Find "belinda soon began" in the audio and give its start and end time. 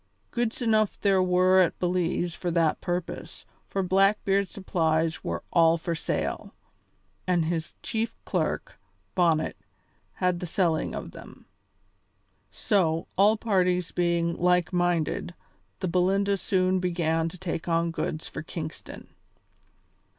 15.87-17.29